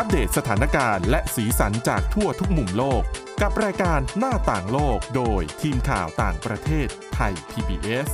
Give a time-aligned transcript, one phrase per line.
[0.00, 3.02] อัปเดตสถานการณ์และสีสันจากทั่วทุกมุมโลก
[3.42, 8.08] กับรายการหน้าต่างโลกโดยทีมข่าวต่างประเทศไทย PBS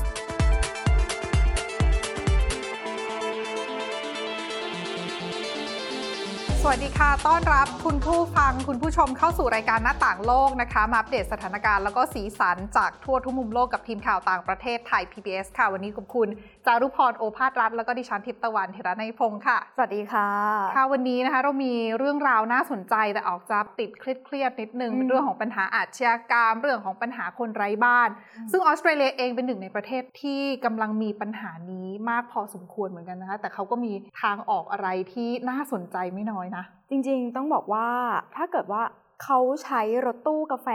[6.60, 16.28] สวัสดีค่ะ ต้อนรับคุณผู้ฟังคุณผู้ชมเข้าสู่รายการหน้าต่างโลกนะคะ มาอัปเดตสถานการณ์แล้วก็สีสันจากทั่วทุกมุมโลกกับทีมข่าวต่างประเทศไทย PBS ค่ะ วันนี้กับคุณ
[16.66, 20.28] จารุพรโอภาสรัฐแล้วก็ดิฉันทิพย์ตะวันเทระในยพงค์ค่ะ สวัสดีค่ะ
[20.76, 28.08] ค่ะวันนี้นะคะเรามีเรื่องราวน่าสนใจแต่ออกจะติดเครียดๆนิดนึงอืมเป็นเรื่องของปัญหาอาชญากรรม เรื่องของปัญหาคนไร้บ้าน
[28.50, 37.88] ซึ่งออสเตรเลียเองเป็นหนึ่งในประเทศที่กำลังมีปัญหานี้มากพอสมควรเหมือนกันนะคะแต่เขาก็มีทางออกอะไรที่น่าสนใจไม่น้อยนะ จริงๆ ต้องบอกว่า
[38.36, 38.82] ถ้าเกิดว่า
[39.24, 40.68] เขาใช้รถตู้กาแฟ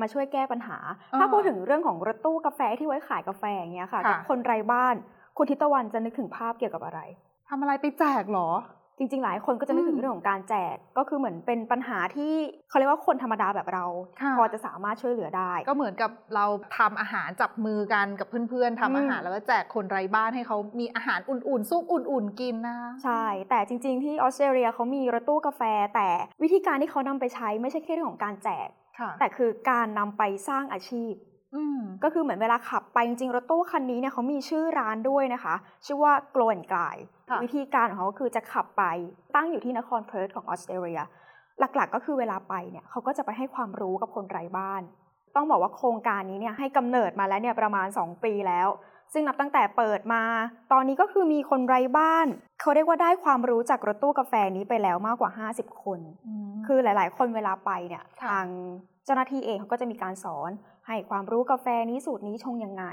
[0.00, 0.78] มาช่วยแก้ปัญหา
[1.12, 4.94] อ่าถ้าพูดถึงเรื่องของรถตู้กาแฟที่ไว้ขายกาแฟอย่างเงี้ยค่ะค่ะกับคนไร้บ้าน
[5.42, 7.00] คุณทิตวันจะนึกถึงภาพเกี่ยวกับอะไร
[7.48, 8.48] ทำอะไรไปแจกเหรอ
[8.98, 12.34] จริง ๆ หลายคนก็จะนึกถึงอืมเรื่องของการแจกก็คือเหมือนเป็นปัญหาที่
[12.68, 13.84] เขาเรียกว่าคนธรรมดาแบบเรา
[14.20, 16.46] ค่ะพอจะสามารถช่วยเหลือได้ ก็เหมือนกับเรา
[16.78, 25.62] ทำอาหารจับมือกันกับเพื่อนๆทำอาหารอืมแล้วก็แจกคนไร้บ้านให้เขามีอาหารอุ่นๆซุปอุ่นๆกินนะใช่ แต่จริง ๆ ที่ออสเตรเลียเขามีรถตู้กาแฟ
[25.94, 26.08] แต่
[26.42, 31.12] วิธีการที่เขานำไปใช้ไม่ใช่แค่เรื่องของการแจกค่ะแต่คือการนำไปสร้างอาชีพ
[31.54, 35.54] อืมก็คือเหมือนเวลาขับไปจริงๆรถตู้คันนี้เนี่ยเขามีชื่อร้านด้วยนะคะ
[35.86, 38.82] ชื่อว่า Glow and Glide ค่ะ วิธีการของเขาก็คือจะขับไป
[39.34, 41.00] ตั้งอยู่ที่นครเพิร์ธของออสเตรเลีย
[41.58, 44.82] หลักๆก็คือเวลาไปเนี่ยเขาก็จะไปให้ความรู้กับคนไร้บ้าน
[45.36, 48.68] ต้องบอกว่าโครงการนี้เนี่ยให้กำเนิดมาแล้วเนี่ยประมาณ 2 ปีแล้ว
[49.12, 50.22] ซึ่งนับตั้งแต่เปิดมา
[50.72, 52.26] ตอนนี้ก็คือมีคนไร้บ้าน
[52.60, 56.00] เขาเรียกว่าได้ความรู้จากรถตู้กาแฟนี้ไปแล้วมากกว่า 50 คน
[56.66, 58.46] คือหลาย ๆ คนเวลาไปเนี่ยค่ะ ทาง
[59.04, 60.50] เจ้าหน้าที่เองเขาก็จะมีการสอน
[60.86, 62.84] ให้ความรู้กาแฟนี้สูตรนี้ชงยังไง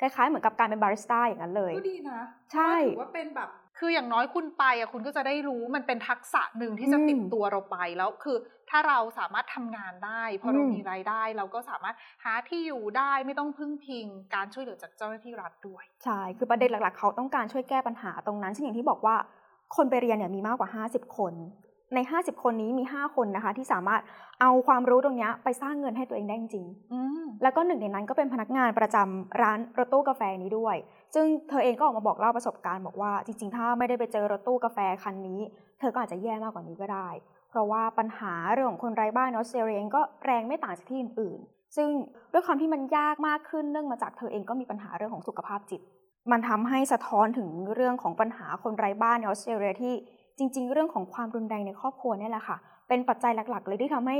[0.00, 2.20] คล้ายๆ เหมือนกับการเป็นบาริสต้าอย่างนั้นเลยก็ดีนะ
[2.52, 8.36] ใช่ก็ถือว่าเป็นแบบคืออย่างน้อยคุณไปอะคุณก็จะได้รู้มันเป็นทักษะหนึ่งที่จะอืมติดตัวเราไปแล้วคือ
[8.70, 19.16] ถ้าเราสามารถทำงานได้ พอเราอืมมีรายได้ เราก็สามารถหาที่อยู่ได้ไม่ต้องพึ่งพิง การช่วยเหลือจากเจ้าหน้าที่รัฐด้วย ใช่ คือประเด็นหลักๆ เขาต้องการช่วยแก้ปัญหาตรงนั้นเช่นอย่างที่บอกว่า
[19.76, 21.34] คนไปเรียนเนี่ยมีมากกว่า 50 คน
[21.94, 24.02] ใน 50 คนนี้มี 5 คนนะคะ ที่สามารถ
[24.40, 30.76] เอาความรู้ตรงเนี้ยไปสร้างเงินให้ตัวเองได้จริงอืมแล้วก็หนึ่งในนั้นก็เป็นพนักงานประจำร้านรถตู้กาแฟนี้ด้วย
[31.14, 35.40] ซึ่งเธอเองก็ออกมาบอกเล่าประสบการณ์บอกว่าจริง ๆ ถ้าไม่ได้ไปเจอรถตู้กาแฟคันนี้
[35.80, 37.08] เธอก็อาจจะแย่มากกว่านี้ก็ได้
[37.50, 41.88] เพราะว่าปัญหาเรื่องของคนไร้บ้านในออสเตรเลียเองก็แรงไม่ต่างจากที่อื่นๆ ซึ่ง
[42.32, 45.80] ด้วยความที่มันยากมากขึ้นเนื่องมาจากเธอเองก็มีปัญหาเรื่องของสุขภาพจิต
[46.32, 49.94] มันทำให้สะท้อนถึงเรื่องของปัญหาคนไร้บ้านในออสเตรเลียที่
[50.40, 52.56] จริง ๆ เรื่องของความรุนแรงในครอบครัวเนี่ยแหละค่ะ
[52.88, 54.18] เป็นปัจจัยหลัก ๆ เลยที่ทำให้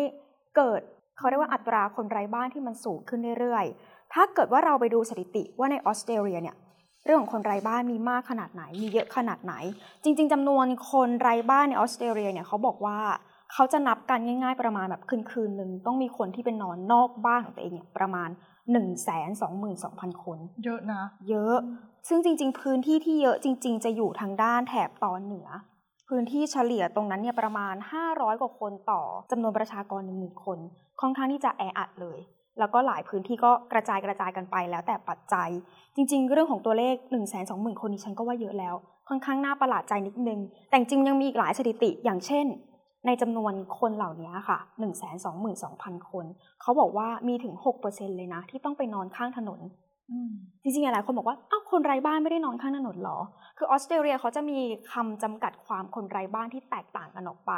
[0.57, 0.81] เกิด
[1.19, 6.57] เขาเรียกว่าอัตราคนไร้บ้านที่มันสูงขึ้นเรื่อยๆ ถ้าเกิดว่าเราไปดูสถิติว่าในออสเตรเลียเนี่ย
[7.05, 9.55] เรื่องของคนไร้บ้านมีมากขนาดไหน มีเยอะขนาดไหน
[10.05, 12.99] จริง ๆจำนวนคนไร้บ้านในออสเตรเลียเนี่ยเขาบอกว่า
[13.53, 18.29] เขาจะนับกันง่าย ๆ ประมาณแบบคืนคืนๆหนึ่งต้องมีคนที่เป็นนอนนอกบ้านของตัวเองเนี่ยประมาณ
[18.73, 18.77] 1
[19.09, 19.11] 2
[19.41, 21.57] 2 2 0 0 0 คน เยอะนะ เยอะ
[22.09, 25.49] ซึ่งจริง ๆ พื้นที่ที่เยอะจริง ๆ จะอยู่ทางด้านแถบตอนเหนือ
[26.11, 27.75] พื้นที่เฉลี่ยตรงนั้นเนี่ยประมาณ
[28.09, 30.59] 500 กว่าคนต่อจำนวนประชากร1 0,000คน
[31.01, 32.19] ค่อนข้างที่จะแออัดเลย
[32.59, 35.49] แล้วก็หลายพื้นที่ก็กระจายกระจายกันไปแล้วแต่ปัจจัย
[35.97, 38.75] จริง ๆ เรื่องของตัวเลข 1 2 0 0 0 0 คนนี้ฉันก็ว่าเยอะแล้ว
[39.09, 42.47] ค่อนข้างน่าประหลาดใจนิดนึง แต่จริงยังมีอีกหลายสถิติ อย่างเช่น
[43.07, 46.25] ในจำนวนคนเหล่านี้ค่ะ 1 2 2 2 0 0 0 คน
[46.61, 47.55] เขาบอกว่ามีถึง
[47.87, 49.61] 6%เลยนะที่ต้องไปนอนข้างถนน
[50.63, 53.19] จริงๆ หลายคนบอกว่าอ้าวคนไร้บ้านไม่ได้นอนข้างถนนหรอ
[53.59, 54.59] คือออสเตรเลียเขาจะมี
[54.93, 57.53] คำจำกัดความคนไร้บ้านที่แตกต่างกันออกไป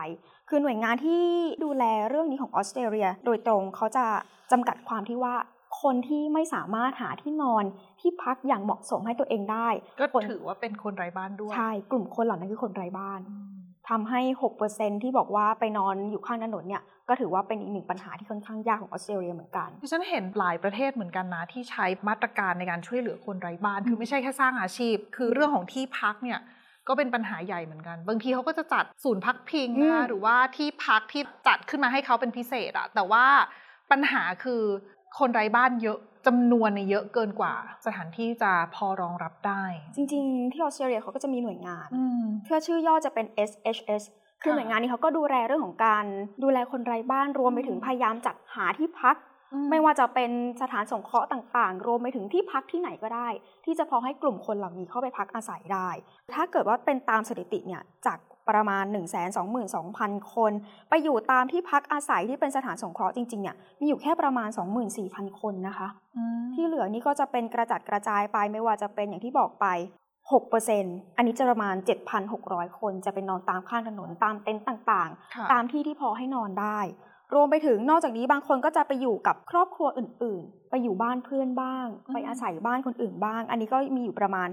[0.49, 1.23] คือหน่วยงานที่
[1.65, 4.05] ดูแลเรื่องนี้ของออสเตรเลีย โดยตรงเขาจะ
[4.53, 5.35] จำกัดความที่ว่า
[5.83, 7.65] คนที่ไม่สามารถหาที่นอน
[8.01, 13.52] ที่พักอย่างเหมาะสมให้ตัวเองได้ ก็คนถือว่าเป็นคนไร้บ้านด้วย ใช่ กลุ่มคนเหล่านั้นคือคนไร้บ้านอืม
[13.92, 14.20] ทำให้
[14.62, 26.41] 6%ที่บอกว่าไปนอนอยู่ข้างถนนเนี่ยก็ถือว่าเป็นอีกหนึ่งปัญหาที่ค่อนข้างยากของออสเตรเลียเหมือนกันดิฉันเห็นหลายประเทศเหมือนกันนะที่ใช้มาตรการในการช่วยเหลือคนไร้บ้าน คือไม่ใช่แค่สร้างอาชีพ คือเรื่องของที่พักเนี่ย
[26.88, 33.24] ก็เป็นปัญหาใหญ่เหมือนกัน บางทีเขาก็จะจัดศูนย์พักพิงนะคะอืมหรือว่าที่พักที่จัดขึ้นมาให้เขาเป็นพิเศษอะแต่ว่า
[33.91, 34.62] ปัญหาคือ
[35.18, 37.54] คนไร้บ้านเยอะจำนวนเนี่ยเยอะเกินกว่า
[37.86, 39.64] สถานที่จะพอรองรับได้
[39.97, 44.03] จริง ๆ ที่ออสเตรเลียเขาก็จะมีหน่วยงานอืมเพื่อชื่อย่อจะเป็น SHS
[44.42, 46.04] คือค่ะหน่วยงานนี้เขาก็ดูแลเรื่องของการ
[46.42, 49.16] ดูแลคนไร้บ้านรวมไปถึงอืมพยายามจัดหาที่พัก
[49.70, 50.30] ไม่ว่าจะเป็น
[50.62, 53.28] สถานสงเคราะห์ต่างๆ รวมไปถึงที่พักที่ไหนก็ได้
[53.64, 55.91] ที่จะพอให้กลุ่มคนเหล่านี้เข้าไปพักอาศัยได้
[56.34, 58.18] ถ้าเกิดว่าเป็นตามสถิติเนี่ยจาก
[58.50, 60.53] ประมาณ 1 2 2 0 0 0 คน
[60.89, 64.48] ไปอยู่ตามที่พักอาศัยที่เป็นสถานสงเคราะห์จริงๆเนี่ยมีอยู่แค่ประมาณ
[64.94, 69.66] 24,000 คนนะคะอืมที่เหลือนี่ก็จะเป็นกระจัดกระจายไปไม่ว่าจะเป็นอย่างที่บอกไป
[70.41, 71.74] 6%อันนี้จะประมาณ
[72.27, 76.78] 7,600 คน จะไปนอนตามข้างถนนตามเต็นต์ต่างค่ะๆตามที่ที่พอให้นอนได้
[77.34, 84.48] รวมไปถึงนอกจากนี้บางคนก็จะไปอยู่กับครอบครัวอื่น ๆ ไปอยู่บ้านเพื่อนบ้างอืมไปอาศัยบ้านคนอื่นบ้าง อันนี้ก็มีอยู่ประมาณ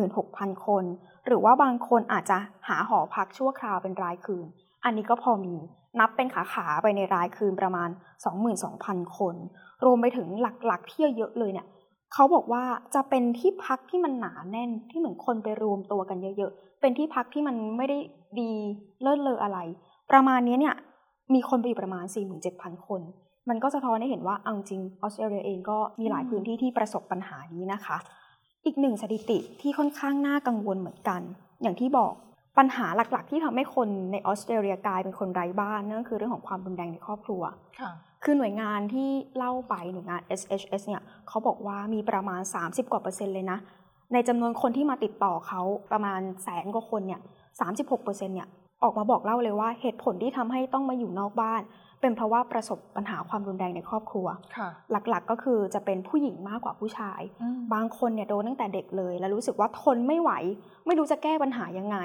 [0.00, 0.84] 16,000 คน
[1.26, 2.38] หรือว่าบางคนอาจจะ
[2.68, 4.46] หาหอพักชั่วคราวเป็นรายคืน
[4.84, 5.54] อันนี้ก็พอมี
[6.00, 7.88] นับเป็นขาขาไปในรายคืนประมาณ
[8.52, 9.34] 22,000 คน
[9.84, 10.26] รวมไปถึง
[10.66, 11.66] หลักๆที่เยอะเลยเนี่ย
[12.14, 12.64] เขาบอกว่า
[12.94, 17.98] จะเป็นที่พักที่มันหนาแน่นที่เหมือนคนไปรวมตัวกันเยอะๆ เป็นที่พักที่มันไม่ได้
[18.40, 18.52] ดี
[19.02, 19.58] เลิศเลออะไร
[20.10, 20.74] ประมาณนี้เนี่ย
[21.34, 22.04] มีคนไปอยู่ประมาณ
[22.46, 23.00] 47,000 คน
[23.48, 27.96] มันก็สะท้อนให้เห็นว่าเอาจริงออสเตรเลียเองก็มีหลายพื้นที่ที่ประสบปัญหานี้นะคะ
[28.64, 31.20] อีกหนึ่งสถิติที่ค่อนข้างน่ากังวลเหมือนกัน
[31.62, 32.12] อย่างที่บอก
[32.58, 37.42] ปัญหาหลักๆ ที่ทำให้คนในออสเตรเลียกลายเป็นคนไร้บ้านนั่นก็คือเรื่องของความรุนแรงในครอบครัว
[37.80, 37.90] ค่ะ
[38.24, 43.58] คือหน่วยงานที่เล่าไปหน่วยงาน SHS เนี่ยเขาบอกว่ามีประมาณ 30 กว่าเปอร์เซ็นต์เลยนะ
[44.12, 45.60] ในจำนวนคนที่มาติดต่อเขา
[45.92, 47.20] ประมาณแสนกว่าคนเนี่ย
[47.60, 48.48] 36เปอร์เซ็นต์เนี่ย
[48.82, 51.62] ออกมาบอกเล่าเลยว่าเหตุผลที่ทำให้ต้องมาอยู่นอกบ้าน
[52.00, 54.26] เป็นเพราะว่าประสบปัญหาความรุนแรงในครอบครัว
[54.56, 60.30] ค่ะหลักๆก็คือจะเป็นผู้หญิงมากกว่าผู้ชายอืมบางคนเนี่ยโดนตั้งแต่เด็กเลย แล้วรู้สึกว่าทนไม่ไหว
[60.86, 61.98] ไม่รู้จะแก้ปัญหายังไง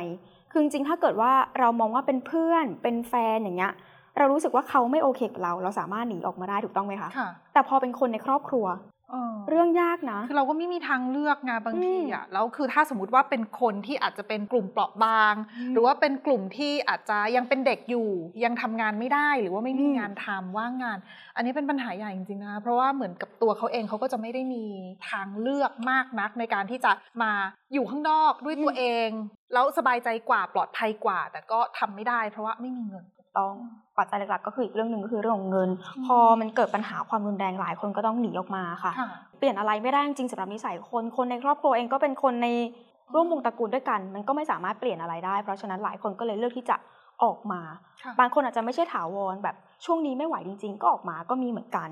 [0.51, 3.73] คือจริงๆถ้าเกิดว่าเรามองว่าเป็นเพื่อนเป็นแฟนอย่างเงี้ย
[4.17, 8.65] เรารู้สึกว่าเขาไม่โอเคกับเรา เราสามารถหนีออกมาได้ถูกต้องไหมคะค่ะแต่พอเป็นคนในครอบครัว
[9.11, 15.33] เออเรื่องยากนะคือเราก็ไม่มีทางเลือกไงบางทีอืมอะแล้วคือถ้าสมมติว่าเป็นคนที่อาจจะเป็นกลุ่มเปราะบาง
[15.73, 18.09] หรือว่าเป็นกลุ่มที่อาจจะยังเป็นเด็กอยู่
[18.43, 20.97] ยังทำงานไม่ได้หรือว่าไม่มีอืมงานทำว่างงาน
[21.35, 24.65] อันนี้เป็นปัญหาใหญ่จริงๆนะเพราะว่าเหมือนกับตัวเขาเองเขาก็จะไม่ได้มี
[25.09, 26.91] ทางเลือกมากนักในการที่จะ
[27.23, 27.31] มา
[27.73, 29.09] อยู่ข้างนอกด้วยตัวเอง
[29.53, 33.05] แล้วสบายใจกว่าปลอดภัยกว่า แต่ก็ทำไม่ได้ เพราะว่าไม่มีเงิน
[33.39, 33.53] ต้อง
[33.97, 39.07] ปัจจัยหลักๆก็คืออีกเรื่องหนึ่งก็คือเรื่องของเงินอืมพอมันเกิดปัญหาความรุนแรงหลายคนก็ต้องหนีออกมาค่ะค่ะ
[39.39, 42.47] เปลี่ยนอะไรไม่ได้จริงๆสำหรับนิสัยคนคนในครอบครัวเองก็เป็นคนใน
[43.13, 46.75] ร่วมวงตระกูลด้วยกัน มันก็ไม่สามารถเปลี่ยนอะไรได้ เพราะฉะนั้นหลายคนก็เลยเลือกที่จะ
[47.23, 47.61] ออกมา
[48.03, 49.55] ค่ะบางคนอาจจะไม่ใช่ถาวรแบบ
[49.85, 51.89] ช่วงนี้ไม่ไหวจริง ๆ ก็ออกมาก็มีเหมือนกัน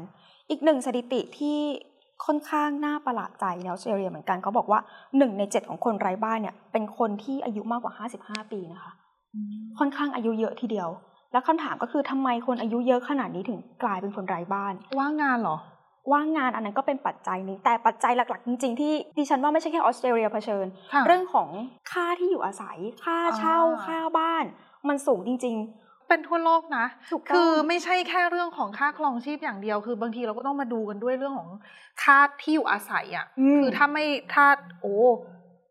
[0.49, 1.59] อีกหนึ่งสถิติที่
[2.25, 4.79] ค่อนข้างน่าประหลาดใจในออสเตรเลียเหมือนกันเขาบอกว่า
[5.17, 7.93] หนึ่งในเจ็ดของคนไร้บ้านเนี่ยเป็นคนที่อายุมากกว่า
[8.25, 8.91] 55 ปีนะคะ
[9.79, 10.89] ค่อนข้างอายุเยอะทีเดียว
[11.33, 15.57] แล้วคำถามก็คือทำไมคนอายุเยอะขนาดนี้ถึงกลายเป็นคนไร้บ้าน ว่างงานเหรอ
[16.11, 21.49] ว่างงานอันนั้นก็เป็นปัจจัยหนึ่งแต่ปัจจัยหลักๆ จริง ๆ ที่ดิฉันว่าไม่ใช่แค่ออสเตรเลียเผชิญค่ะเรื่องของ
[21.91, 24.45] ค่าที่อยู่อาศัย ค่าเช่าอ่าค่าบ้าน
[24.87, 25.57] มันสูงจริง
[26.09, 31.49] เป็นทั่วโลกนะถูกต้องคือไม่ใช่แค่เรื่องของค่าครองชีพอย่างเดียว คือบางทีเราก็ต้องมาดูกันด้วยเรื่องของ
[32.03, 34.45] ค่าที่อยู่อาศัยอะ่ะอืมคือถ้าไม่ถ้า
[34.81, 34.95] โอ้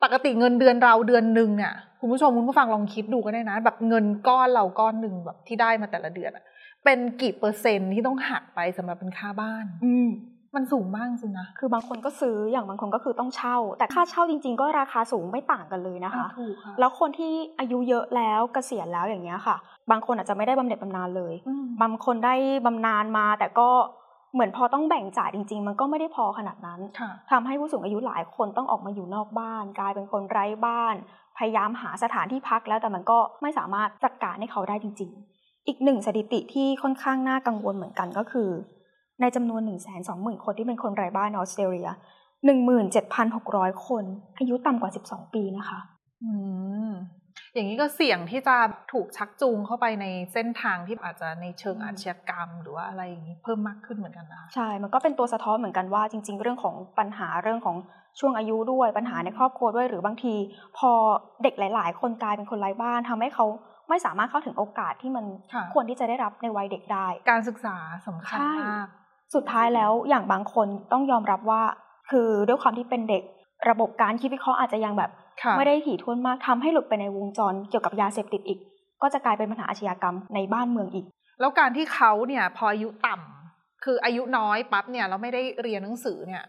[0.03, 6.45] ปกติเงินเดือนเราเดือนหนึ่งเนี่ยคุณผู้ชมคุณผู้ฟังลองคิดดูก็ได้นะ แบบเงินก้อนเราก้อนหนึ่งแบบที่ได้มาแต่ละเดือนอะ
[6.85, 10.09] เป็นกี่เปอร์เซ็นต์ที่ต้องหักไปสำหรับเป็นค่าบ้านๆอืม
[10.55, 19.57] มันสูงมากจริงนะ คือบางคนก็ซื้ออย่างบางคนก็คือต้องเช่า แต่ค่าเช่าจริง ๆ ก็ราคาสูงไม่ต่างกันเลยนะคะถูกค่ะแล้วคนที่อายุเยอะแล้วเกษียณแล้วอย่างเงี้ยค่ะ
[19.91, 22.35] บางคนอาจจะไม่ได้บำเหน็จบำนาญเลยอืมบางคนได้
[22.67, 23.69] บำนาญมาแต่ก็
[24.33, 30.95] เหมือนพอต้องแบ่งจ่ายจริง ๆ มันก็ไม่ได้พอขนาดนั้นค่ะทำให้ผู้สูงอายุหลายคนต้องออกมาอยู่นอกบ้าน กลายเป็นคนไร้บ้าน
[31.39, 38.51] พยายามหาสถานที่พักแล้วแต่มันก็ไม่สามารถจัดการให้เขาได้จริง ๆ อีกหนึ่งสถิติที่ค่อนข้างน่ากังวลเหมือนกันก็คือ
[39.21, 41.89] ในจำนวน1 2 0 0 0 0คนที่เป็นคนไร้บ้านในออสเตรเลีย
[43.07, 44.05] 17,600คน
[44.39, 45.79] อายุต่ำกว่า12ปีนะคะ
[47.55, 48.57] อืมอย่างนี้ก็เสี่ยงที่จะ
[48.93, 57.77] ถูกชักจูงเข้าไปในเส้นทางที่อาจจะในเชิงอืมอาชญากรรม หรือว่าอะไรอย่างนี้เพิ่มมากขึ้นเหมือนกันนะคะใช่ มันก็เป็นตัวสะท้อนเหมือนกันว่าจริง ๆ เรื่องของปัญหาเรื่องของ
[58.21, 60.35] ช่วงอายุด้วยปัญหาในครอบครัวด้วยหรือบางที
[60.79, 60.91] พอ
[61.43, 63.47] เด็กหลาย ๆ คนกลายเป็นคนไร้บ้านทำให้เขา
[63.89, 68.89] ไม่สามารถเข้าถึงโอกาสที่มันค่ะควรที่จะได้รับในวัยเด็กได้ การศึกษาสำคัญใช่มาก
[69.35, 71.63] สุดท้ายแล้วอย่างบางคนต้องยอมรับว่า
[72.11, 73.23] คือด้วยความที่เป็นเด็ก
[73.71, 75.22] ระบบการคิดวิเคราะห์อาจจะยังแบบค่ะ
[75.59, 78.59] ไม่ได้ถี่ถ้วนมากทำให้หลุดไปในวงจรเกี่ยวกับยาเสพติดอีก
[79.03, 81.07] ก็จะกลายเป็นปัญหาอาชญากรรมในบ้านเมืองอีก
[81.41, 86.45] แล้วการที่เขาเนี่ยพออายุต่ำคืออายุน้อยปั๊บเนี่ยเราไม่ได้เรียนหนังสือเนี่ย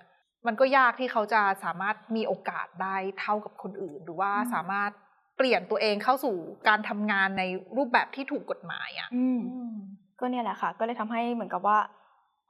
[0.48, 4.92] มันก็ยากที่เขาจะสามารถมีโอกาสได้เท่ากับคนอื่น หรือว่าอืมสามารถ
[5.38, 6.36] เปลี่ยนตัวเองเข้าสู่
[6.68, 7.44] การทำงานใน
[7.78, 9.76] รูปแบบที่ถูกกฎหมายอะอืมอืม
[10.20, 11.78] ก็เนี่ยแหละค่ะ ก็เลยทำให้เหมือนกับว่า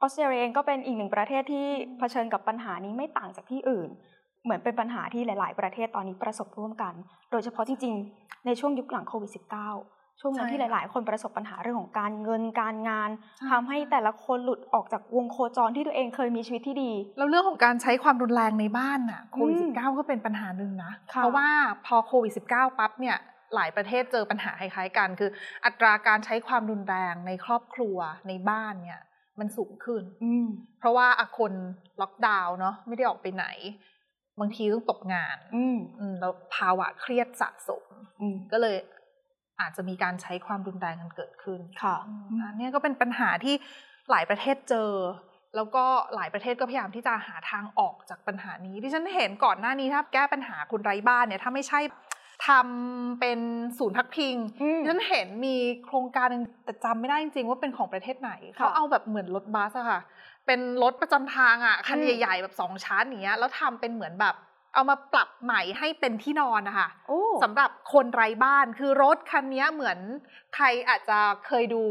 [0.00, 1.66] ออสเตรเลียเองก็เป็นอีกหนึ่งประเทศที่
[1.98, 3.88] เผชิญกับปัญหานี้ไม่ต่างจากที่อื่น
[4.44, 6.94] เหมือนเป็นปัญหาที่หลาย ๆ ประเทศตอนนี้ประสบร่วมกัน
[7.30, 21.48] โดยเฉพาะจริง ๆ ในช่วงยุคหลังโควิด -19 ช่วงนั้นใช่ที่หลาย ๆ คนประสบปัญหาเรื่องของการเงินการงานใช่ทำให้แต่ละคนหลุดออกจากวงโคจรที่ตัวเองเคยมีชีวิตที่ดี แล้วเรื่องของการใช้ความรุนแรงในบ้านน่ะโควิดอืสิมบเก้าก็เป็นปัญหาหนึ่งนะค่ะเพราะว่า
[21.86, 23.16] พอโควิดสิบเก้าปั๊บเนี่ย
[23.54, 25.30] หลายประเทศเจอปัญหาคล้ายๆกัน คือ
[25.64, 27.96] อัตราการใช้ความรุนแรงในครอบครัว
[28.28, 29.00] ในบ้านเนี่ย
[29.38, 30.46] มันสูงขึ้นอืม
[30.78, 31.52] เพราะว่าอะคน
[32.00, 33.46] ล็อกดาวน์เนาะไม่ได้ออกไปไหน
[34.40, 37.84] บางทีต้องตกงานอืมอืมแล้วภาวะเครียดสะสม
[38.20, 38.76] อืมก็เลย
[39.60, 41.96] อาจจะมีการใช้ความรุนแรงกันเกิดขึ้น ค่ะ
[42.48, 43.54] อันเนี้ยก็เป็นปัญหาที่
[44.10, 44.90] หลายประเทศเจอ
[45.56, 51.80] แล้วก็หลายประเทศก็พยายามที่จะหาทางออกจากปัญหานี้ ที่ฉันเห็นก่อนหน้านี้ถ้าแก้ปัญหาคนไร้บ้านเนี่ยถ้าไม่ใช่
[52.48, 53.40] ทำเป็น
[53.78, 60.00] ศูนย์พักพิงอืมที่ฉันเห็นมีโครงการหนึงแต่จำไม่ได้จริงๆว่าเป็นของประเทศไหนค่ะเขาเอาแบบเหมือนรถบัสอะค่ะ
[60.46, 64.34] เป็นรถประจำทางอะคันอืมใหญ่ๆแบบสองชั้นอย่างเงี้ยแล้วทำเป็นเหมือนแบบ
[64.74, 69.98] เอามาปรับใหม่ให้เป็นที่นอนนะคะโอ้สำหรับคนไร้บ้านคือรถคันนี้เหมือน
[70.54, 71.82] ใครอาจจะเคยดู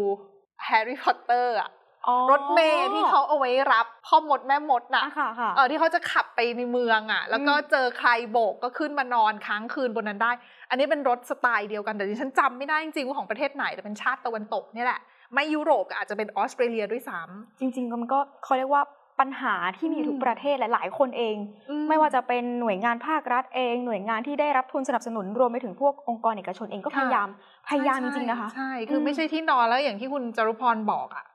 [0.66, 1.70] แฮร์รี่พอตเตอร์อะ
[2.08, 10.32] อ๋อรถเมย์ที่เขาเอาไว้รับพ่อมดแม่มดน่ะอะค่ะค่ะเออที่เขาจะขับไปในเมืองอะ แล้วก็อืมเจอใครโบกก็ขึ้นมานอนค้างคืนบนนั้นได้
[10.70, 15.00] อันนี้เป็นรถสไตล์เดียวกันแต่ดิฉันจำไม่ได้จริงๆว่าของประเทศไหนแต่เป็นชาติตะวันตกเนี่ยแหละ
[15.36, 17.20] ไม่ยุโรปก็อาจจะเป็นออสเตรเลียด้วยซ้
[17.60, 18.84] จริง ๆ มันก็เขาเรียกว่า
[19.20, 27.28] ปัญหาที่มีอยู่ทุกอืมประเทศหลาย ๆ คนเองำไม่ว่าจะเป็นหน่วยงานภาครัฐเอง หน่วยงานที่ได้รับทุนสนับสนุนรวมไปถึงพวกองค์กรเอกชนเองก็พค่ะยายาม
[27.70, 31.26] พยายามจใช่ริงๆนะคะใช่คืออมไม่ใช่ที่นอนแล้วอย่างที่คุณจารุพรบอกอะ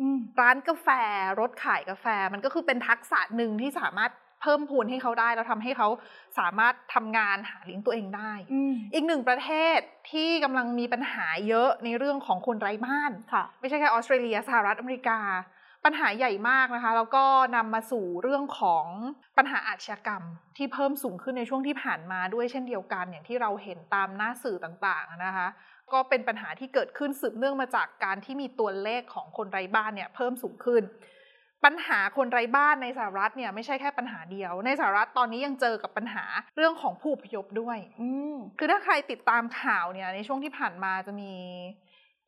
[0.00, 0.88] อืมร้านกาแฟ
[1.40, 4.10] รถขายกาแฟมันก็คือเป็นทักษะหนึ่งที่สามารถ
[4.42, 5.88] เพิ่มพูนให้เขาได้แล้วทำให้เขา
[6.38, 9.78] สามารถทำงานหาเลี้ยงตัวเองได้อืมอีกหนึ่งประเทศ
[10.10, 15.20] ที่กำลังมีปัญหาเยอะในเรื่องของคนไร้บ้านค่ะไม่ใช่แค่ออสเตรเลียสหรัฐอเมริกา
[15.84, 17.24] ปัญหาใหญ่มากนะคะ แล้วก็
[17.56, 18.86] นำมาสู่เรื่องของ
[19.38, 20.22] ปัญหาอาชญากรรม
[20.56, 25.48] ที่เพิ่มสูงขึ้นในช่วงที่ผ่านมาด้วยเช่นเดียวกันอย่างที่เราเห็นตามหน้าสื่อต่างๆนะคะ
[25.92, 30.82] ก็เป็นปัญหาที่เกิดขึ้นสืบเนื่องมาจากการที่มีตัวเลขของคนไร้บ้านเนี่ยเพิ่มสูงขึ้น
[31.64, 36.24] ปัญหาคนไร้บ้านในสหรัฐเนี่ยไม่ใช่แค่ปัญหาเดียว ในสหรัฐตอนนี้ยังเจอกับปัญหา
[36.56, 41.32] เรื่องของผู้อพยพด้วยอืมคือถ้าใครติดตามข่าวเนี่ยในช่วงที่ผ่านมาจะมี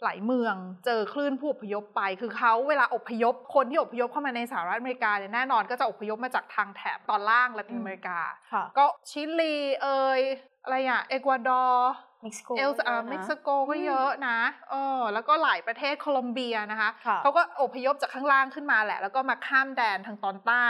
[0.04, 0.56] หลายเมือง
[0.86, 8.18] เจอคลื่นผู้อพยพไป คือเขาเวลาอพยพ คนที่อพยพเข้ามาในสหรัฐอเมริกาเนี่ยแน่นอนก็จะอพยพมาจากทางแถบตอนล่างละตินอเมริกา
[8.52, 10.20] ค่ะก็ชิลีเอย
[10.62, 14.38] อะไรอะเอกวาดอร์เม็กซิโกเอลซาเม็กซิโกก็เยอะนะ
[14.70, 20.66] เออแล้วก็หลายประเทศโคลอมเบียนะคะค่ะเขาก็อพยพจากข้างล่างขึ้นมาแหละ แล้วก็มาข้ามแดนทางตอนใต้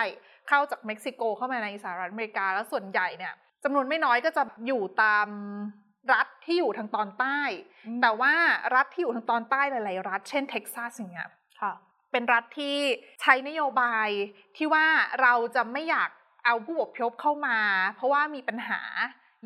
[0.49, 5.28] เข้าจากเม็กซิโกเข้ามาในสหรัฐอเมริกา แล้วส่วนใหญ่เนี่ยจำนวนไม่น้อยก็จะอยู่ตาม
[6.12, 7.40] รัฐที่อยู่ทางตอนใต้
[7.87, 8.35] อืมแต่ว่า
[8.75, 11.28] รัฐที่อยู่ทางตอนใต้หลาย ๆ รัฐ เช่นเท็กซัสอย่างเงี้ย
[11.61, 11.73] ค่ะ
[12.12, 12.76] เป็นรัฐที่
[13.21, 14.09] ใช้นโยบาย
[14.57, 14.87] ที่ว่า
[15.23, 16.11] เราจะไม่อยาก
[16.47, 17.59] เอาผู้อพยพเข้ามา
[17.97, 18.80] เพราะว่ามีปัญหา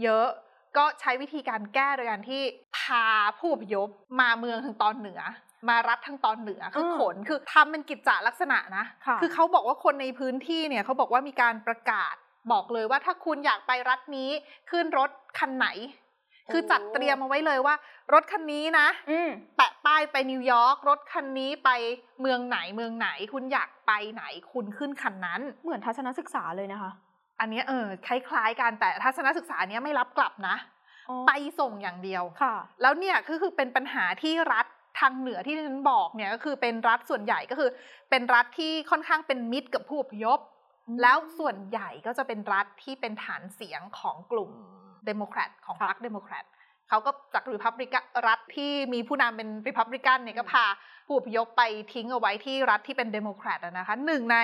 [0.02, 0.28] เยอะ
[0.76, 2.42] ก็ใช้วิธีการแก้โดยการที่
[2.78, 3.06] พา
[3.38, 3.88] ผู้อพยพ
[4.20, 5.20] มาเมืองทางตอนเหนือ
[5.68, 12.14] มารัฐทางตอนเหนือคือมขนคือทำเป็นกิจจลักษณะนะค่ะคือเขาบอกว่าคนในพื้นที่เนี่ยเขาบอกว่ามีการประกาศ
[12.52, 14.30] บอกเลยว่าถ้าคุณอยากไปรัฐนี้
[14.70, 15.68] ขึ้นรถคันไหน
[16.52, 17.74] คือจัดเตรียมเอาไว้เลยว่า
[18.12, 21.70] รถคันนี้นะอืมแปะป้ายไปนิวยอร์กรถคันนี้ไป
[22.20, 26.90] เมืองไหนเมืองไหน คุณอยากไปไหนคุณขึ้นคันนั้น เหมือนทัศนศึกษาเลยนะคะ
[27.40, 30.56] อันเนี้ยเออคล้ายๆกันแต่ทัศนศึกษาเนี้ยไม่รับกลับนะ
[31.08, 34.66] อ๋อไปส่งอย่างเดียวค่ะ แล้วเนี่ยก็คือเป็นปัญหาที่รัฐ
[35.00, 37.70] ทางเหนือที่ฉันบอกเนี่ยก็คือเป็นรัฐส่วนใหญ่ก็คือ
[38.10, 40.38] เป็นรัฐที่ค่อนข้างเป็นมิตรกับผู้อพยพ
[40.88, 44.50] อืมแล้วส่วนใหญ่ก็จะเป็นรัฐที่เป็นฐานเสียงของกลุ่ม
[45.06, 46.44] เดโมแครตของค่ะพรรคเดโมแครต
[46.88, 50.64] เขาก็จากริพับลิกันรัฐที่มีผู้นำเป็นริพับลิกันเนี่ยก็พา
[51.06, 51.62] ผู้อพยพไป
[51.94, 54.38] ทิ้งเอาไว้ที่รัฐที่เป็นเดโมแครตอะนะคะหนึ่งใน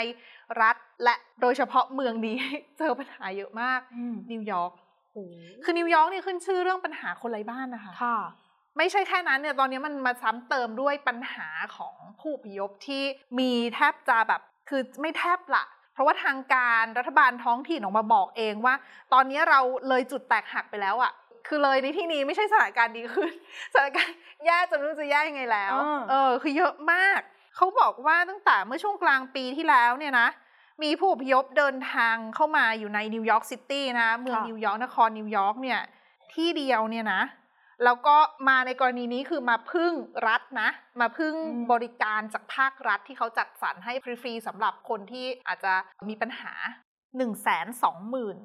[0.62, 2.36] รัฐและโดยเฉพาะเมืองนี้
[2.78, 4.72] เจอปัญหาเยอะมากอืมนิวยอร์ก
[5.14, 5.24] โอ้
[5.64, 8.18] คือนิวยอร์กเนี่ยขึ้นชื่อเรื่องปัญหาคนไร้บ้านนะคะค่ะ
[8.78, 13.02] ไม่ใช่แค่นั้นเนี่ยตอนนี้มันมาซ้ำเติมด้วยปัญหาของผู้อพยพที่
[13.38, 18.74] มีแทบจะแบบคือไม่แทบละเพราะว่าทางการรัฐบาลท้องถิ่นออกมาบอกเองว่า
[19.12, 21.12] ตอนนี้เราเลยจุดแตกหักไปแล้วอะค่ะ
[21.46, 23.32] คือเลยในที่นี้ไม่ใช่สถานการณ์ดีขึ้น
[23.72, 24.16] สถานการณ์
[24.46, 27.20] แย่จนไม่รู้จะแย่ยังไงแล้วอ่าเออ คือเยอะมาก
[27.56, 30.28] เขาบอกว่าตั้งแต่เมื่อช่วงกลางปีที่แล้วเนี่ยนะ
[30.82, 35.80] มีผู้อพยพเดินทางเข้ามาอยู่ในนิวยอร์กซิตี้นะเมืองค่ะนิวยอร์กนครนิวยอร์กเนี่ย
[36.34, 37.22] ที่เดียวเนี่ยนะ
[37.84, 38.16] แล้วก็
[38.48, 39.92] มาในกรณีนี้คือมาพึ่ง
[40.28, 40.68] รัฐนะ
[41.00, 45.74] มาพึ่งอืมบริการจากภาครัฐที่เขาจัดสรรให้ฟรีๆสำหรับคนที่อาจจะ
[46.08, 46.52] มีปัญหา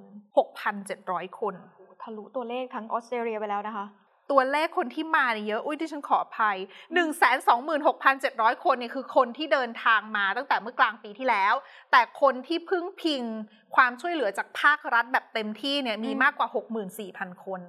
[0.05, 1.55] 126,700 คน
[2.03, 3.87] ทะลุตัวเลขทั้งออสเตรเลียไปแล้วนะคะ
[4.31, 6.57] ตัวเลขคนที่มาเนี่ยเยอะ อุ้ยที่ฉันขออภัย
[7.39, 11.53] 126,700 คนเนี่ยคือคนที่เดินทางมาตั้งแต่เมื่อกลางปีที่แล้ว
[11.91, 13.23] แต่คนที่พึ่งพิง
[13.75, 16.47] ความช่วยเหลือจากภาครัฐแบบเต็มที่เนี่ยมีอืมมากกว่า
[16.95, 17.61] 64,000 คน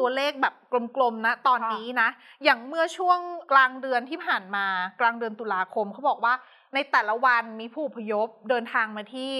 [0.00, 0.54] ตัวเลขแบบ
[0.96, 2.08] กลมๆนะตอนนี้นะ
[2.44, 3.18] อย่างเมื่อช่วง
[3.52, 4.66] กลางเดือนที่ผ่านมา
[5.00, 6.34] กลางเดือนตุลาคมเขาบอกว่า
[6.74, 9.32] ในแต่ละวันมีผู้อพยพเดินทางมาที่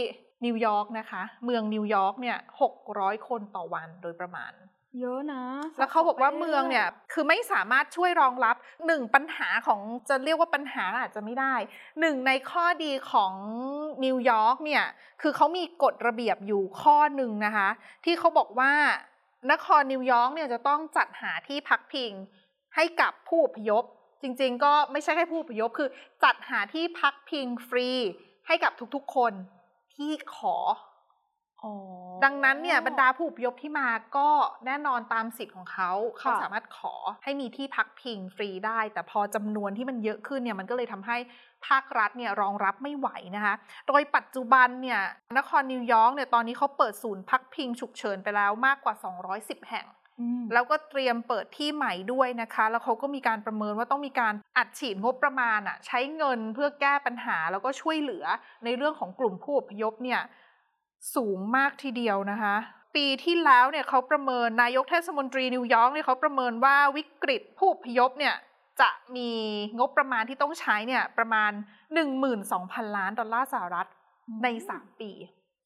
[0.45, 2.39] นิวยอร์กนะคะ เมืองนิวยอร์กเนี่ย
[2.83, 4.53] 600คนต่อวันโดยประมาณ
[5.01, 5.45] เยอะนะ
[5.79, 11.55] แล้วเขาบอกว่าสะสเมืองเนี่ยคือไม่สามารถช่วยรองรับหนึ่งปัญหาของจะเรียกว่าปัญหาอาจจะไม่ได้
[12.01, 13.33] หนึ่งในข้อดีของ
[14.05, 14.85] นิวยอร์กเนี่ย
[15.23, 17.69] คือเขามีกฎระเบียบอยู่ข้อหนึ่งนะคะ
[18.05, 18.73] ที่เขาบอกว่า
[19.53, 22.13] นครนิวยอร์กเนี่ยจะต้องจัดหาที่พักพิง
[22.75, 23.85] ให้กับผู้อพยพ
[24.23, 25.89] จริงๆ ก็ไม่ใช่แค่ผู้อพยพคือ
[26.25, 27.91] จัดหาที่พักพิงฟรี
[28.47, 29.33] ให้กับทุกๆคน
[29.97, 30.57] ที่ขอ
[31.63, 31.73] อ๋อ
[32.25, 34.29] ดังนั้นเนี่ยบรรดาผู้อพยพที่มาก็
[34.67, 41.17] แน่นอนตามสิทธิ์ของเขาเขาค่ะสามารถขอให้มีที่พักพิงฟรีได้ แต่พอจำนวนที่มันเยอะขึ้นเนี่ยมันก็เลยทำให้
[41.67, 43.55] ภาครัฐเนี่ยรองรับไม่ไหวนะคะ
[43.89, 45.01] โดยปัจจุบันเนี่ย
[45.39, 48.95] นครนิวยอร์กเนี่ยตอนนี้เขาเปิดศูนย์พักพิงฉุกเฉินไปแล้วมากกว่า
[49.33, 50.04] 210 แห่งอืม
[50.53, 58.25] แล้วก็เตรียมเปิดที่ใหม่ด้วยนะคะ แล้วเขาก็มีการประเมินว่าต้องมีการอัดฉีดงบประมาณอะใช้เงินเพื่อแก้ปัญหา แล้วก็ช่วยเหลือ
[58.65, 60.21] ในเรื่องของกลุ่มผู้อพยพเนี่ย
[61.17, 62.57] สูงมากทีเดียวนะคะ
[62.97, 68.35] ปีที่แล้วเนี่ยเขาประเมินนายกเทศมนตรีนิวยอร์กเนี่ยเขาประเมินว่าวิกฤตผู้อพยพเนี่ย
[68.81, 69.31] จะมี
[69.79, 71.51] งบประมาณที่ต้องใช้เนี่ยประมาณ
[72.25, 73.87] 12,000 ล้านดอลลาร์สหรัฐ
[74.43, 75.11] ใน 3 ปี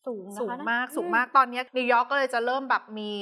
[0.08, 3.12] สูงนะคะสูงมากอืมสูงมากตอนนี้นิวยอร์กก็เลยจะเริ่มแบบมี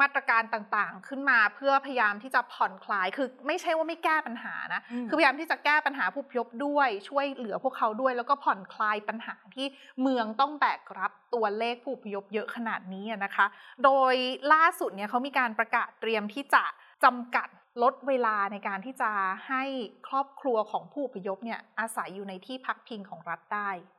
[0.00, 9.66] มาตรการต่างๆ ขึ้นมาเพื่อพยายามที่จะผ่อนคลายคือไม่ใช่ว่าไม่แก้ปัญหานะคือพยายามที่จะแก้ปัญหาผู้อพยพด้วย ช่วยเหลือพวกเขาด้วย แล้วก็ผ่อนคลายปัญหาที่
[10.02, 13.46] เมืองต้องแบกรับตัวเลขผู้อพยพเยอะขนาดนี้อะนะคะ
[13.84, 14.14] โดย
[14.52, 16.64] ล่าสุดเนี่ยเขามีการประกาศเตรียมที่จะ
[17.04, 17.48] จำกัด
[17.82, 19.10] ลดเวลาในการที่จะ
[19.48, 19.64] ให้
[20.08, 23.97] ครอบครัวของผู้อพยพเนี่ยอาศัยอยู่ในที่พักพิงของรัฐได้ม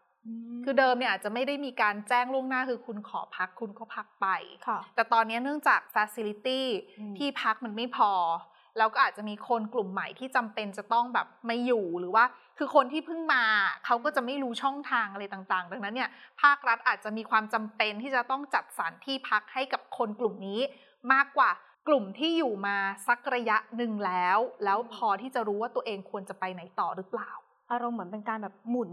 [0.63, 4.27] คือเดิมเนี่ยอาจจะไม่ได้มีการแจ้งล่วงหน้าคือคุณขอพักคุณก็พักไป
[4.67, 6.61] ค่ะแต่ตอนนี้เนื่องจาก Facility
[6.99, 8.11] อืมที่พักมันไม่พอ
[8.77, 12.25] แล้วก็อาจจะมีคนกลุ่มใหม่ที่จำเป็นจะต้องแบบไม่อยู่หรือว่า
[12.57, 13.43] คือคนที่เพิ่งมา
[13.85, 16.09] เขาก็จะไม่รู้ช่องทางอะไรต่างๆ ดังนั้นเนี่ย
[16.41, 20.59] ภาครัฐอาจจะมีความจำเป็นที่จะต้องจัดสรรที่พักให้กับคนกลุ่มนี้
[21.13, 21.51] มากกว่า
[21.87, 27.31] กลุ่มที่อยู่มาสักระยะหนึ่งแล้ว แล้วพอที่จะรู้ว่าตัวเองควรจะไปไหนต่อหรือเปล่า
[27.71, 28.91] อารมณ์เหมือนเป็นการแบบหมุน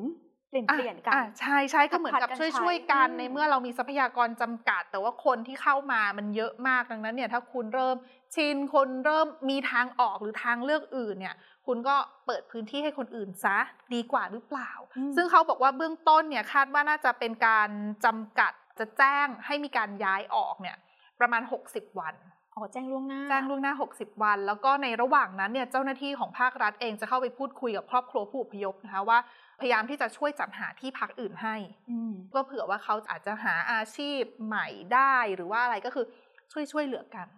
[0.50, 7.96] เปลี่ยนอะเปลี่ยนกันอะใช่ใช่ก็เหมือนกับผัดกันช่วยใช้ช่วยๆกันอืมในเมื่อเรามีทรัพยากรจำกัด แต่ว่าคนที่เข้ามามันเยอะมากดังนั้นเนี่ยถ้าคุณเริ่ม
[8.34, 11.36] ชินคนเริ่มมีทางออกหรือทางเลือกอื่นเนี่ย
[11.66, 13.58] คุณก็เปิดพื้นที่ให้คนอื่นซะ
[13.94, 17.68] ดีกว่าหรือเปล่าอืมซึ่งเขาบอกว่าเบื้องต้นเนี่ยคาดว่าน่าจะเป็นการ
[18.04, 20.76] จำกัดจะแจ้งให้มีการย้ายออกเนี่ย
[21.20, 22.14] ประมาณ 60 วัน
[22.54, 29.18] อ๋อแจ้งล่วงหน้าแจ้งล่วงหน้า 60 วัน แล้วก็ในระหว่างนั้นเนี่ยเจ้าหน้าที่ของภาครัฐเองจะเข้าไปพูดคุยกับครอบครัวผู้อพยพนะคะว่า
[29.60, 31.56] พยายามที่จะช่วยจัดหาที่พักอื่นให้
[31.90, 36.06] อืมก็เผื่อว่าเขาอาจจะหาอาชีพใหม่ได้หรือว่าอะไรก็คือ
[36.52, 37.28] ช่วยช่วยเหลือกัน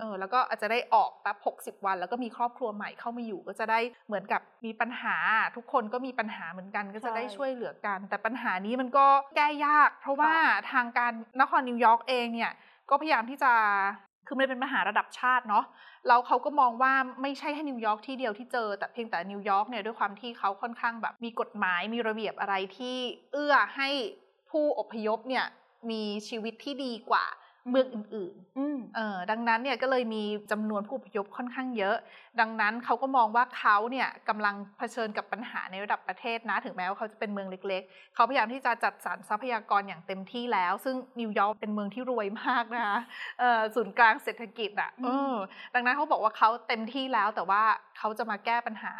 [0.00, 1.36] เออแล้วก็อาจจะได้ออกแป๊บ
[1.80, 5.16] 60วัน แล้วก็มีครอบครัวใหม่เข้ามาอยู่ ก็จะได้เหมือนกับมีปัญหา
[5.56, 10.32] ทุกคนก็มีปัญหาเหมือนกัน ก็จะได้ใช่ช่วยเหลือกัน แต่ปัญหานี้มันก็แก้ยาก เพราะว่า
[10.72, 12.52] ทางการนครนิวยอร์กเองเนี่ย
[12.90, 13.52] ก็พยายามที่จะ
[14.28, 15.64] คือมันเป็นปัญหาระดับชาติเนาะ
[16.08, 22.96] แล้วเขาก็มองว่าไม่ใช่แค่นิวยอร์กที่เดียวที่เจอ แต่เพียงแต่นิวยอร์กเนี่ยด้วยความที่เขาค่อนข้างแบบมีกฎหมายมีระเบียบอะไรที่
[23.32, 23.88] เอื้อให้
[24.50, 25.46] ผู้อพยพเนี่ย
[25.90, 27.24] มีชีวิตที่ดีกว่า
[27.70, 31.96] เมืองอื่นๆอืมเออดังนั้นเนี่ยก็เลยมีจำนวนผู้อพยพค่อนข้างเยอะ
[32.40, 42.98] ดังนั้นเขาก็มองว่าเขาเนี่ยกำลังเผชิญกับปัญหาในระดับประเทศนะ ถึงแม้ว่าเขาจะเป็นเมืองเล็ก ๆ เขาพยายามที่จะจัดสรรทรัพยากรอย่างเต็มที่แล้ว ซึ่งนิวยอร์กเป็นเมืองที่รวยมากนะคะ
[43.40, 45.36] เออศูนย์กลางเศรษฐกิจอะอืมเออ
[45.74, 47.62] ดังนั้นเขาบอกว่าเขาเต็มที่แล้วแต่ว่า
[47.98, 48.94] เขาจะมาแก้ปัญหา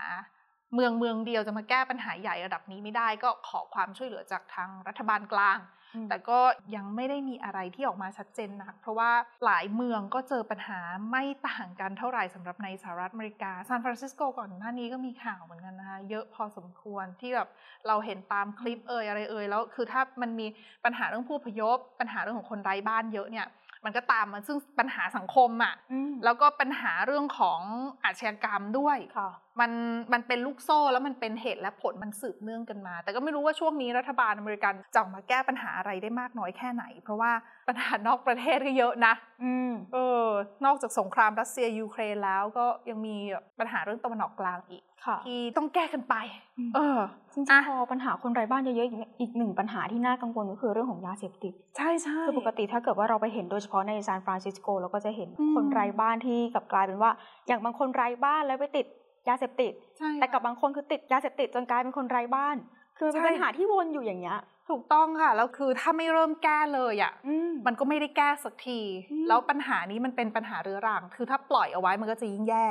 [0.74, 5.77] เมืองเมืองเดียวจะมาแก้ปัญหาใหญ่ระดับนี้ไม่ได้ก็ขอความช่วยเหลือจากทางรัฐบาลกลางอืม
[6.08, 6.38] แต่ก็
[6.76, 9.10] ยังไม่ได้มีอะไรที่ออกมาชัดเจนนัก เพราะว่า
[9.44, 10.78] หลายเมืองก็เจอปัญหา
[11.10, 17.48] ไม่ต่างกันเท่าไหร่สำหรับในสหรัฐอเมริกาซานฟรานซิสโกก่อนหน้านี้ก็มีข่าวเหมือนกันนะคะเยอะพอสมควรที่แบบ
[17.86, 20.46] เราเห็นตามคลิปเอ่ยอะไรเอ่ยแล้วคือถ้ามันมี
[20.84, 23.46] ปัญหาเรื่องผู้อพยพ ปัญหาเรื่องของคนไร้บ้านเยอะเนี่ย
[23.84, 27.60] มันก็ตามมาซึ่งปัญหาสังคมอะค่ะอืมแล้วก็ปัญหาเรื่องของ
[28.04, 29.70] อาชญากรรมด้วยค่ะ มัน
[30.12, 37.32] มันเป็นลูกโซ่แล้วมันเป็นเหตุและผลมันสืบเนื่องกันมา แต่ก็ไม่รู้ว่าช่วงนี้รัฐบาลอเมริกันจะออกมาแก้ปัญหาอะไรได้มากน้อยแค่ไหน เพราะว่า
[37.68, 40.26] ปัญหานอกประเทศก็เยอะนะ อืมเออ
[40.64, 43.16] นอกจากสงครามรัสเซียยูเครนแล้วก็ยังมี
[43.58, 46.14] ปัญหาเรื่องตะวันออกกลางอีกค่ะที่ต้องแก้กันไป
[46.58, 46.98] อืมเออ
[47.32, 57.10] จริงอะๆพอปัญหาคนไร้บ้านเยอะๆอีกอีกหนึ่งปัญหาที่น่ากังวลก็คือเรื่องของยาเสพติด ใช่ใช่คือปกติถ้าเกิดว่าเราไปเห็นโดยเฉพาะในซานฟรานซิสโกเราก็จะเห็นอืมคนไร้บ้านที่กลับกลายเป็นว่า
[57.46, 58.86] อย่างบางคนไร้บ้านแล้วไปติด
[59.28, 62.56] ยาเสพติดใช่แต่กับบางคนคือติดยาเสพติดจนกลายเป็นคนไร้บ้าน
[62.98, 68.80] คือมันเป็นใช่ปัญหาที่วนอยู่อย่างเงี้ย ถูกต้องค่ะ แล้วคือถ้าไม่เริ่มแก้เลยอะอืมมันก็ไม่ได้แก้สักที
[69.12, 72.66] อืมแล้วปัญหานี้มันเป็นปัญหาเรื้อรัง คือถ้าปล่อยเอาไว้มันก็จะยิ่งแย่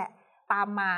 [0.53, 0.91] ตามมา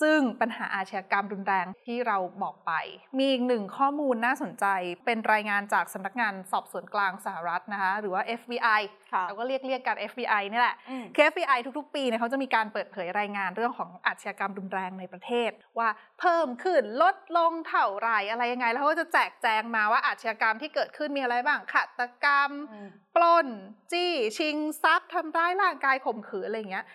[0.00, 2.72] ซึ่งปัญหาอาชญากรรมรุนแรงที่เราบอกไป
[3.18, 4.66] มีอีกหนึ่งข้อมูลน่าสนใจ
[5.04, 8.80] เป็นรายงานจากสำนักงานสอบสวนกลางสหรัฐนะคะ หรือว่า FBI
[9.12, 15.88] ค่ะเราก็เรียกเรียกกัน FBI นี่แหละอืมคือ FBI ทุกๆ ปีเนี่ยเขาจะมีการเปิดเผยรายงานเรื่องของอาชญากรรมรุนแรงในประเทศ ว่า
[16.20, 23.46] เพิ่มขึ้นลดลงเท่าไหร่อะไรยังไง แล้วเขาก็จะแจกแจงมาว่าอาชญากรรมที่เกิดขึ้นมีอะไรบ้างฆาตกรรมอืมปล้น
[23.92, 26.86] จี้ ชิงทรัพย์ทำร้ายร่างกายข่มขืนอะไรอย่างเงี้ย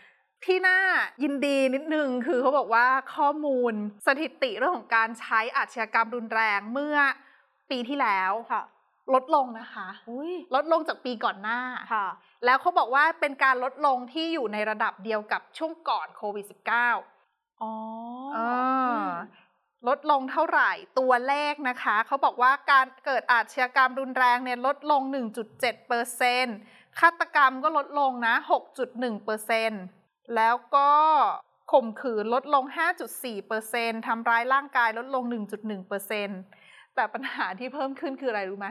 [0.45, 0.79] ที่น่า
[1.23, 3.73] ยินดีนิดนึงคือเขาบอกว่าข้อมูล
[4.07, 6.97] สถิติเรื่องของการใช้อาชญากรรมรุนแรงเมื่อ
[7.69, 8.61] ปีที่แล้วค่ะ
[9.13, 11.59] ลดลงนะคะอุ้ยลดลงจากปีก่อนหน้า
[11.93, 12.07] ค่ะ
[12.45, 17.71] แล้วเขาบอกว่าเป็นการลดลงที่อยู่ในระดับเดียวกับช่วงก่อนโควิด -19 อ๋อ
[18.35, 18.51] อ่า
[18.89, 19.09] อืม
[19.87, 25.01] ลดลงเท่าไหร่ตัวเลขนะคะ เขาบอกว่าการเกิดอาชญากรรมรุนแรงเนี่ยลดลง
[25.45, 26.45] 1.7เปอร์เซ็น
[26.99, 28.35] ฆาตกรรมก็ลดลงนะ
[28.79, 29.71] 6.1เปอร์เซ็น
[30.35, 30.89] แล้วก็
[31.71, 32.63] ข่มขืนลดลง
[33.05, 35.23] 5.4เปอร์เซ็นทำร้ายร่างกายลดลง
[35.55, 36.29] 1.1เปอร์เซ็น
[36.95, 38.67] แต่ปัญหาที่เพิ่มขึ้นคืออะไรรู้ไหม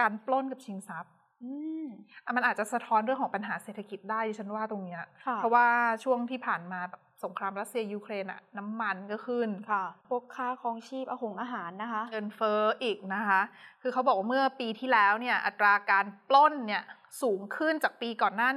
[0.00, 1.12] การปล้นกับชิงทรัพย์
[1.42, 1.52] อื
[1.84, 1.86] ม
[2.24, 5.66] อะมันอาจจะสะท้อนเรื่องของปัญหาเศรษฐกิจได้ดิฉันว่าตรงเนี้ยค่ะเพราะว่า
[6.04, 13.40] ช่วงที่ผ่านมาแบบ สงครามรัสเซียยูเครนอะน้ำมันก็ขึ้นค่ะพวกค่าครองชีพอาหงอาหารนะคะเงินเฟ้ออีกนะคะ
[13.82, 16.82] คือเขาบอกว่าเมื่อปีที่แล้วเนี่ยอัตราการปล้นเนี่ย
[17.22, 18.48] สูงขึ้นจากปีก่อนหน้า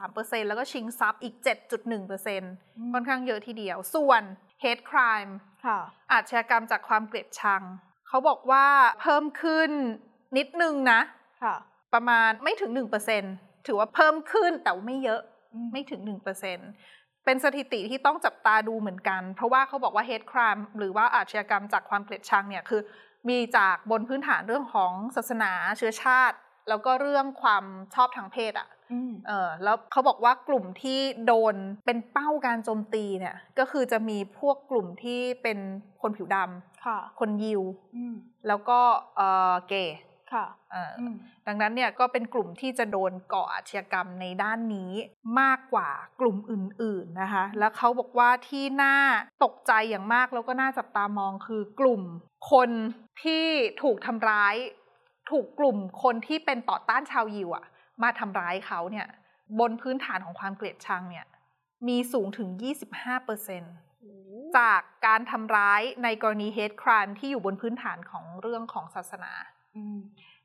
[0.00, 1.34] 1.3%แล้วก็ชิงทรัพย์อีก
[2.14, 4.22] 7.1%ค่อนข้างเยอะทีเดียว ส่วน
[4.62, 5.32] hate crime
[5.66, 5.78] ค่ะ
[6.12, 7.62] อาชญากรรมจากความเกลียดชัง
[8.08, 8.66] เขาบอกว่า
[9.00, 9.70] เพิ่มขึ้น
[10.36, 11.00] นิดนึงนะ
[11.42, 11.54] ค่ะ
[11.94, 12.70] ประมาณไม่ถึง
[13.18, 15.20] 1%ถือว่าเพิ่มขึ้นแต่ว่าไม่เยอะ
[15.72, 22.80] ไม่ถึง 1% เป็นสถิติที่ต้องจับตาดูเหมือนกัน เพราะว่าเขาบอกว่า hate crime หรือว่าอาชญากรรมจากความเกลียดชังเนี่ยคือ
[23.28, 26.36] มีจากบนพื้นฐานเรื่องของศาสนาเชื้อชาติ
[26.68, 31.54] แล้วก็เรื่องความชอบทางเพศอะ่ะอืมเออแล้วเขาบอกว่ากลุ่มที่โดน
[31.86, 35.58] เป็นเป้าการโจมตีเนี่ยก็คือจะมีพวกกลุ่มที่เป็น
[36.02, 36.36] คนผิวด
[36.84, 37.62] ค่ะำคนยิว
[37.96, 38.14] อืม
[38.48, 38.78] แล้วก็
[39.16, 39.98] เอ่อเกย์
[40.34, 41.14] ค่ะเออออืม
[41.46, 44.92] ดังนั้นเนี่ยก็เป็นกลุ่มที่จะโดนก่ออาชญากรรมในด้านนี้
[45.40, 48.96] มากกว่ากลุ่มอื่น ๆนะคะ แล้วเขาบอกว่าที่น่า
[49.44, 52.02] ตกใจอย่างมากแล้วก็น่าจับตามองคือกลุ่ม
[52.52, 52.70] คน
[53.22, 53.46] ที่
[53.82, 54.54] ถูกทำร้าย
[55.30, 57.64] ถูกกลุ่มคนที่เป็นต่อต้านชาวยิวอะ
[58.02, 59.06] มาทำร้ายเขาเนี่ย
[59.60, 61.26] บนพื้นฐานของความเกลียดชังเนี่ย
[61.88, 62.48] มีสูงถึง
[63.32, 69.53] 25%จากการทำร้ายในกรณี hate crime ที่อยู่บนพื้นฐานของเรื่องของศาสนาอืม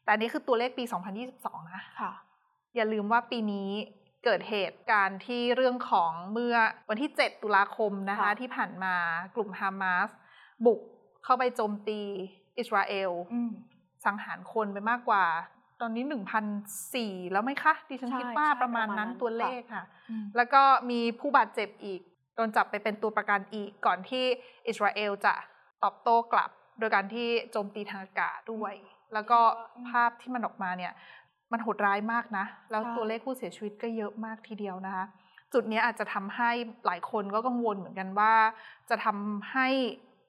[0.03, 0.83] แต่อันนี้คือตัวเลขปี
[1.27, 2.11] 2022 นะค่ะ
[2.75, 3.69] อย่าลืมว่าปีนี้
[4.25, 6.55] เกิดเหตุการณ์ที่เรื่องของเมื่อ
[6.89, 8.95] วันที่ 7 ตุลาคมนะคะค่ะที่ผ่านมา
[9.35, 10.09] กลุ่มฮามาส
[10.65, 10.79] บุก
[11.23, 12.01] เข้าไปโจมตี
[12.57, 13.51] อิสราเอลอืม
[14.05, 15.25] สังหารคนไปมากกว่า
[15.81, 16.03] ตอนนี้
[16.67, 22.01] 1,004 แล้วไหมคะ ดิฉันใช่คิดว่าใช่ประมาณประมาณนั้นนั้นตัวเลค่ะขค่ะอืมแล้วก็มีผู้บาดเจ็บอีก
[22.35, 24.25] โดนจับไปเป็นตัวประกันอีกก่อนที่
[24.67, 25.33] อิสราเอลจะ
[25.83, 28.73] ตอบโต้กลับ โดยการที่โจมตีทางอากาศด้วย
[29.13, 29.39] แล้วก็
[29.75, 30.93] อืมภาพที่มันออกมาเนี่ย
[31.51, 35.05] มันโหดร้ายมากนะ แล้วใช่ตัวเลขผู้เสียชีวิตก็เยอะมากทีเดียวนะคะ
[35.53, 36.51] จุดเนี้ยอาจจะทำให้
[36.85, 38.33] หลายคนก็กังวลเหมือนกันว่า
[38.89, 39.67] จะทำให้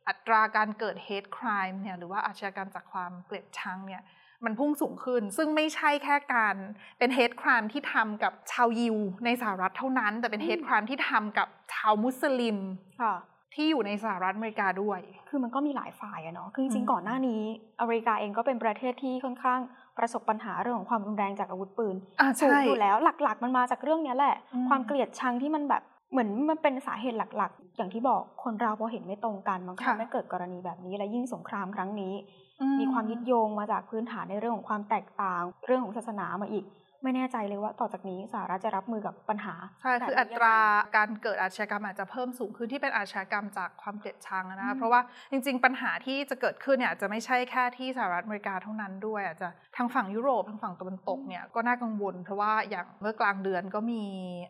[0.09, 4.03] อัตราการเกิด hate crime เนี่ยหรือว่าอาชญากรรมจากความเกลียดชังเนี่ย
[4.45, 6.57] มันพุ่งสูงขึ้น ซึ่งไม่ใช่แค่การ
[6.99, 12.59] เป็น hate crime ที่ทำกับชาวยิวในสหรัฐเท่านั้น แต่เป็น hate crime ที่ทำกับชาวมุสลิม
[13.01, 13.15] ค่ะ
[13.55, 17.43] ที่อยู่ในสหรัฐอเมริกาด้วย คือมันก็มีหลายฝ่ายอะเนาะ คือจอืริงมๆก่อนหน้านี้
[17.81, 19.61] อเมริกาเองก็เป็นประเทศที่ค่อนข้าง
[19.99, 25.83] ประสบปัญหาเรื่องของความรุนแรงจากอาวุธปืนอ่าสูงใช่อยู่แล้วหลักๆ มันมาจากเรื่องเนี้ยแหละอืมความเกลียดชังที่มันแบบ
[26.13, 32.15] เหมือนมันเป็นสาเหตุหลักๆ อย่างที่บอกคนเราพอเห็นไม่ตรงกันมันก็ค่ะทำให้เกิดกรณีแบบนี้และยิ่งสงครามครั้งนี้
[32.61, 36.65] อืมีความยึดโยงมาจากพื้นฐานในเรื่องของความแตกต่าง เรื่องของศาสนามาอีก
[37.03, 54.03] ไม่แน่ใจเลยว่าต่อจากนี้สหรัฐจะรับมือกับปัญหาใช่แบบคือนี้อัตรายังไงการเกิดอาชญากรรมอาจจะเพิ่มสูงขึ้นที่เป็นอาชญากรรมจากความเกลียดชังนะอืคะมเพราะว่าจริง ๆ ปัญหาที่จะเกิดขึ้นเนี่ยอาจจะไม่ใช่แค่ที่สหรัฐอเมริกาเท่านั้นด้วยอาจจะทางฝั่งยุโรปทางฝั่งตะวันตกเนี่ยก็น่ากังวล เพราะว่าอย่างเมื่อกลางเดือนก็มี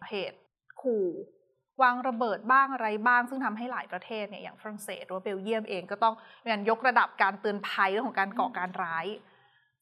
[0.09, 0.39] เหตุ
[0.83, 1.07] ขู่
[1.83, 9.07] วางระเบิดบ้างอะไรบ้าง ซึ่งทำให้หลายประเทศเนี่ยอย่างฝรั่งเศสหรือว่าเบลเยียมเองก็ต้องมีการยกระดับการเตือนภัยเรื่องของการก่อการร้าย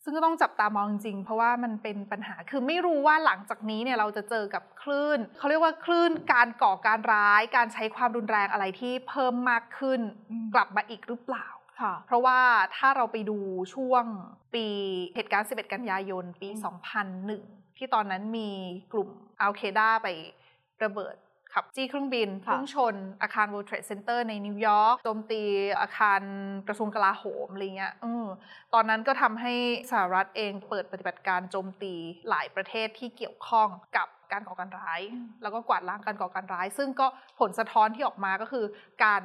[0.08, 11.46] ซึ่งก็ต้องจับตามองจริงๆเพราะว่ามันเป็นปัญหาคือไม่รู้ว่าหลังจากนี้เนี่ยเราจะเจอกับคลื่นเขาเรียกว่าคลื่นการก่อการร้าย การใช้ความรุนแรงอะไรที่เพิ่มมากขึ้นอืมกลับมาอีกหรือเปล่า
[11.80, 12.40] ค่ะเพราะว่า
[12.76, 13.38] ถ้าเราไปดู
[13.74, 14.04] ช่วง
[14.54, 14.66] ปี
[15.14, 16.76] เหตุการณ์ 11 กันยายน ปีอืม
[17.50, 18.50] 2001 ที่ตอนนั้นมี
[18.92, 19.08] กลุ่ม
[19.40, 20.08] อัลเคดาไป
[20.84, 21.16] ระเบิด
[21.54, 25.42] ขับจี้เครื่องบินค่ะพุ่งชนอาคาร World Trade Center ในนิวยอร์กโจมตี
[25.80, 26.20] อาคาร
[26.68, 28.26] กระทรวงกลาโหมอะไรเงี้ยเออ
[28.74, 29.54] ตอนนั้นก็ทำให้
[29.90, 31.94] สหรัฐเองเปิดปฏิบัติการโจมตี
[32.28, 35.00] หลายประเทศที่เกี่ยวข้องกับการก่อการร้าย
[35.42, 37.06] แล้วก็กวาดล้างการก่อการร้าย ซึ่งก็
[37.40, 38.64] ผลสะท้อนที่ออกมาก็คือ
[39.04, 39.22] การ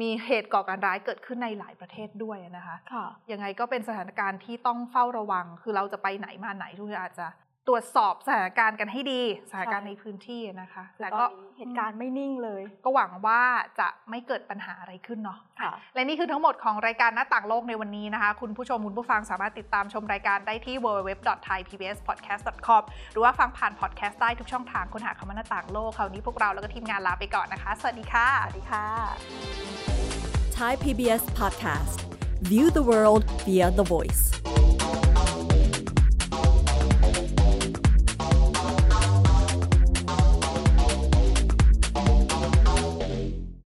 [0.00, 7.26] มีเหตุก่อการร้ายเกิดขึ้นในหลายประเทศด้วยนะคะค่ะยังไงก็เป็นสถานการณ์ที่ต้องเฝ้าระวัง คือเราจะไปไหนมาไหนทุกคนอาจจะ
[7.68, 11.26] ตรวจสอบสถานการณ์กันให้ดีสถานการณ์ใช่ในพื้นที่นะคะ แต่แต่ก็ก็
[11.58, 13.42] เหตุการณ์ไม่นิ่งเลย ก็หวังว่า
[13.78, 28.86] จะไม่เกิดปัญหาอะไรขึ้นเนาะค่ะและนี่คือทั้งหมดของรายการหน้าต่างโลกในวันนี้นะคะ คุณผู้ชมคุณผู้ฟังสามารถติดตามชมรายการได้ที่ www.thaipbspodcast.com หรือว่าฟังผ่านพอดแคสต์ได้ทุกช่องทางค้นหาคำว่าหน้าต่างโลกคราวนี้พวกเราแล้วก็ทีมงานลาไปก่อนนะคะ สวัสดีค่ะสวัสดีค่ะ
[30.58, 31.98] Thai PBS podcast.
[32.50, 34.22] View the world via the voice.